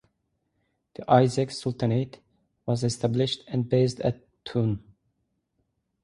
[0.95, 2.21] The Isaaq Sultanate
[2.65, 4.81] was established and based at Toon.